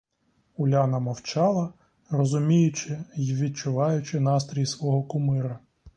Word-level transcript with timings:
Уляна 0.55 0.99
мовчала, 0.99 1.73
розуміючи 2.09 3.03
й 3.15 3.35
відчуваючи 3.41 4.19
настрій 4.19 4.65
свого 4.65 5.03
кумира. 5.03 5.59